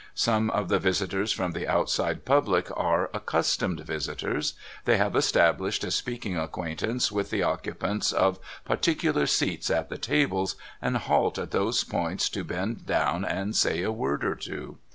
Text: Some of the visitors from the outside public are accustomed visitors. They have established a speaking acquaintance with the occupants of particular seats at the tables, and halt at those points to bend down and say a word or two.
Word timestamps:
Some 0.15 0.49
of 0.49 0.67
the 0.69 0.79
visitors 0.79 1.31
from 1.31 1.51
the 1.51 1.67
outside 1.67 2.25
public 2.25 2.75
are 2.75 3.11
accustomed 3.13 3.81
visitors. 3.81 4.55
They 4.85 4.97
have 4.97 5.15
established 5.15 5.83
a 5.83 5.91
speaking 5.91 6.35
acquaintance 6.35 7.11
with 7.11 7.29
the 7.29 7.43
occupants 7.43 8.11
of 8.11 8.39
particular 8.65 9.27
seats 9.27 9.69
at 9.69 9.89
the 9.89 9.99
tables, 9.99 10.55
and 10.81 10.97
halt 10.97 11.37
at 11.37 11.51
those 11.51 11.83
points 11.83 12.29
to 12.29 12.43
bend 12.43 12.87
down 12.87 13.23
and 13.23 13.55
say 13.55 13.83
a 13.83 13.91
word 13.91 14.25
or 14.25 14.33
two. 14.33 14.79